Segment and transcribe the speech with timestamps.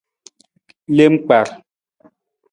[0.95, 1.47] Lem kpar.